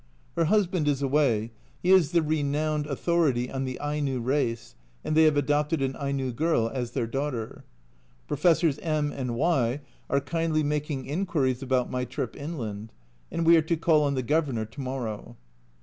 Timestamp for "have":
5.25-5.37